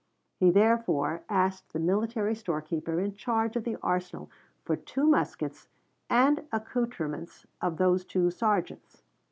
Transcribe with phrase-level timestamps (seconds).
[0.39, 4.31] He therefore asked the military storekeeper in charge of the arsenal
[4.65, 5.67] for two muskets
[6.09, 9.03] and accouterments for those two sergeants.